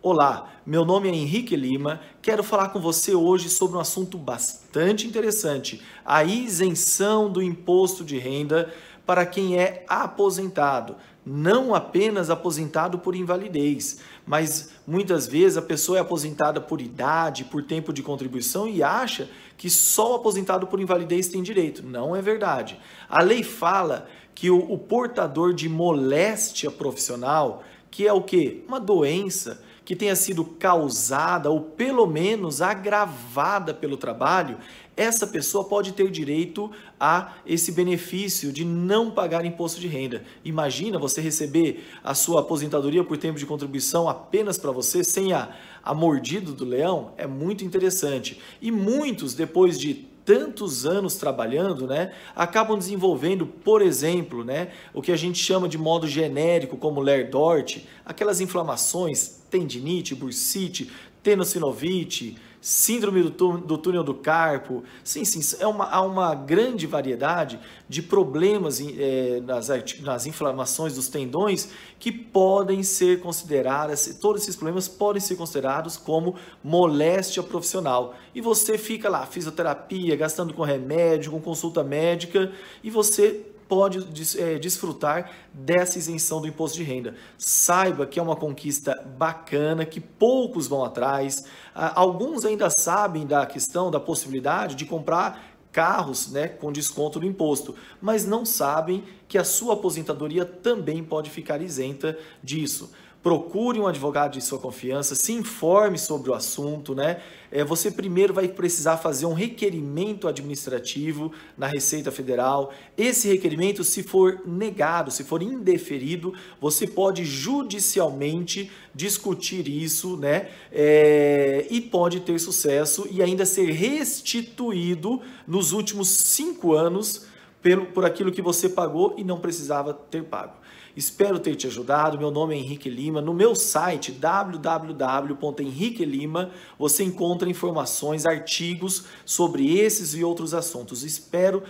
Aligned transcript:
Olá, 0.00 0.52
meu 0.64 0.84
nome 0.84 1.08
é 1.08 1.12
Henrique 1.12 1.56
Lima. 1.56 2.00
Quero 2.22 2.44
falar 2.44 2.68
com 2.68 2.78
você 2.78 3.16
hoje 3.16 3.48
sobre 3.48 3.76
um 3.76 3.80
assunto 3.80 4.16
bastante 4.16 5.08
interessante: 5.08 5.82
a 6.04 6.22
isenção 6.22 7.28
do 7.28 7.42
imposto 7.42 8.04
de 8.04 8.16
renda 8.16 8.72
para 9.04 9.26
quem 9.26 9.58
é 9.58 9.84
aposentado. 9.88 10.94
Não 11.26 11.74
apenas 11.74 12.30
aposentado 12.30 13.00
por 13.00 13.16
invalidez, 13.16 13.98
mas 14.24 14.70
muitas 14.86 15.26
vezes 15.26 15.58
a 15.58 15.62
pessoa 15.62 15.98
é 15.98 16.00
aposentada 16.00 16.60
por 16.60 16.80
idade, 16.80 17.44
por 17.44 17.64
tempo 17.64 17.92
de 17.92 18.00
contribuição 18.00 18.68
e 18.68 18.84
acha 18.84 19.28
que 19.56 19.68
só 19.68 20.12
o 20.12 20.14
aposentado 20.14 20.68
por 20.68 20.78
invalidez 20.78 21.26
tem 21.26 21.42
direito. 21.42 21.84
Não 21.84 22.14
é 22.14 22.22
verdade. 22.22 22.78
A 23.08 23.20
lei 23.20 23.42
fala 23.42 24.08
que 24.32 24.48
o, 24.48 24.58
o 24.58 24.78
portador 24.78 25.52
de 25.52 25.68
moléstia 25.68 26.70
profissional, 26.70 27.64
que 27.90 28.06
é 28.06 28.12
o 28.12 28.22
que? 28.22 28.64
Uma 28.68 28.78
doença 28.78 29.66
que 29.88 29.96
tenha 29.96 30.14
sido 30.14 30.44
causada 30.44 31.50
ou 31.50 31.62
pelo 31.62 32.06
menos 32.06 32.60
agravada 32.60 33.72
pelo 33.72 33.96
trabalho, 33.96 34.58
essa 34.94 35.26
pessoa 35.26 35.64
pode 35.64 35.92
ter 35.92 36.10
direito 36.10 36.70
a 37.00 37.32
esse 37.46 37.72
benefício 37.72 38.52
de 38.52 38.66
não 38.66 39.10
pagar 39.10 39.46
imposto 39.46 39.80
de 39.80 39.88
renda. 39.88 40.22
Imagina 40.44 40.98
você 40.98 41.22
receber 41.22 41.88
a 42.04 42.12
sua 42.12 42.42
aposentadoria 42.42 43.02
por 43.02 43.16
tempo 43.16 43.38
de 43.38 43.46
contribuição 43.46 44.10
apenas 44.10 44.58
para 44.58 44.72
você, 44.72 45.02
sem 45.02 45.32
a, 45.32 45.56
a 45.82 45.94
mordida 45.94 46.52
do 46.52 46.66
leão? 46.66 47.14
É 47.16 47.26
muito 47.26 47.64
interessante. 47.64 48.38
E 48.60 48.70
muitos, 48.70 49.32
depois 49.32 49.80
de 49.80 50.06
tantos 50.28 50.84
anos 50.84 51.14
trabalhando, 51.14 51.86
né, 51.86 52.12
acabam 52.36 52.76
desenvolvendo, 52.76 53.46
por 53.46 53.80
exemplo, 53.80 54.44
né, 54.44 54.68
o 54.92 55.00
que 55.00 55.10
a 55.10 55.16
gente 55.16 55.42
chama 55.42 55.66
de 55.66 55.78
modo 55.78 56.06
genérico 56.06 56.76
como 56.76 57.00
Ler-Dort, 57.00 57.78
aquelas 58.04 58.38
inflamações, 58.38 59.40
tendinite, 59.50 60.14
bursite, 60.14 60.92
tenossinovite, 61.28 62.38
síndrome 62.58 63.22
do, 63.22 63.58
do 63.58 63.76
túnel 63.76 64.02
do 64.02 64.14
carpo. 64.14 64.82
Sim, 65.04 65.26
sim, 65.26 65.56
é 65.60 65.66
uma, 65.66 65.84
há 65.84 66.00
uma 66.00 66.34
grande 66.34 66.86
variedade 66.86 67.60
de 67.86 68.00
problemas 68.00 68.80
é, 68.80 69.42
nas, 69.42 69.68
nas 70.00 70.26
inflamações 70.26 70.94
dos 70.94 71.08
tendões 71.08 71.68
que 71.98 72.10
podem 72.10 72.82
ser 72.82 73.20
consideradas, 73.20 74.18
todos 74.18 74.42
esses 74.42 74.56
problemas 74.56 74.88
podem 74.88 75.20
ser 75.20 75.36
considerados 75.36 75.98
como 75.98 76.34
moléstia 76.64 77.42
profissional. 77.42 78.14
E 78.34 78.40
você 78.40 78.78
fica 78.78 79.10
lá, 79.10 79.26
fisioterapia, 79.26 80.16
gastando 80.16 80.54
com 80.54 80.62
remédio, 80.62 81.30
com 81.30 81.40
consulta 81.42 81.84
médica, 81.84 82.50
e 82.82 82.88
você 82.88 83.44
pode 83.68 83.98
é, 84.38 84.58
desfrutar 84.58 85.30
dessa 85.52 85.98
isenção 85.98 86.40
do 86.40 86.48
imposto 86.48 86.78
de 86.78 86.82
renda. 86.82 87.14
Saiba 87.36 88.06
que 88.06 88.18
é 88.18 88.22
uma 88.22 88.34
conquista 88.34 89.06
bacana, 89.16 89.84
que 89.84 90.00
poucos 90.00 90.66
vão 90.66 90.84
atrás. 90.84 91.44
Alguns 91.74 92.44
ainda 92.44 92.70
sabem 92.70 93.26
da 93.26 93.44
questão, 93.44 93.90
da 93.90 94.00
possibilidade 94.00 94.74
de 94.74 94.84
comprar 94.84 95.56
carros 95.70 96.32
né, 96.32 96.48
com 96.48 96.72
desconto 96.72 97.20
do 97.20 97.26
imposto, 97.26 97.74
mas 98.00 98.24
não 98.24 98.44
sabem 98.44 99.04
que 99.28 99.36
a 99.36 99.44
sua 99.44 99.74
aposentadoria 99.74 100.44
também 100.44 101.04
pode 101.04 101.28
ficar 101.28 101.60
isenta 101.60 102.18
disso 102.42 102.90
procure 103.22 103.80
um 103.80 103.86
advogado 103.86 104.32
de 104.32 104.40
sua 104.40 104.58
confiança, 104.58 105.14
se 105.14 105.32
informe 105.32 105.98
sobre 105.98 106.30
o 106.30 106.34
assunto, 106.34 106.94
né? 106.94 107.20
É, 107.50 107.64
você 107.64 107.90
primeiro 107.90 108.32
vai 108.32 108.46
precisar 108.46 108.98
fazer 108.98 109.26
um 109.26 109.32
requerimento 109.32 110.28
administrativo 110.28 111.32
na 111.56 111.66
Receita 111.66 112.12
Federal. 112.12 112.72
Esse 112.96 113.28
requerimento, 113.28 113.82
se 113.82 114.02
for 114.02 114.42
negado, 114.46 115.10
se 115.10 115.24
for 115.24 115.42
indeferido, 115.42 116.32
você 116.60 116.86
pode 116.86 117.24
judicialmente 117.24 118.70
discutir 118.94 119.66
isso, 119.66 120.16
né? 120.16 120.48
É, 120.70 121.66
e 121.70 121.80
pode 121.80 122.20
ter 122.20 122.38
sucesso 122.38 123.08
e 123.10 123.22
ainda 123.22 123.44
ser 123.44 123.70
restituído 123.70 125.20
nos 125.46 125.72
últimos 125.72 126.08
cinco 126.08 126.74
anos 126.74 127.26
pelo, 127.62 127.86
por 127.86 128.04
aquilo 128.04 128.32
que 128.32 128.42
você 128.42 128.68
pagou 128.68 129.14
e 129.16 129.24
não 129.24 129.40
precisava 129.40 129.94
ter 129.94 130.24
pago. 130.24 130.58
Espero 130.96 131.38
ter 131.38 131.54
te 131.54 131.68
ajudado. 131.68 132.18
Meu 132.18 132.30
nome 132.30 132.56
é 132.56 132.58
Henrique 132.58 132.90
Lima. 132.90 133.20
No 133.20 133.32
meu 133.32 133.54
site 133.54 134.10
www.henriquelima 134.10 136.50
você 136.76 137.04
encontra 137.04 137.48
informações, 137.48 138.26
artigos 138.26 139.04
sobre 139.24 139.78
esses 139.78 140.14
e 140.14 140.24
outros 140.24 140.52
assuntos. 140.54 141.04
Espero 141.04 141.62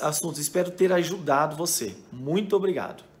assuntos, 0.00 0.38
espero 0.38 0.70
ter 0.70 0.92
ajudado 0.92 1.56
você. 1.56 1.96
Muito 2.12 2.54
obrigado. 2.54 3.15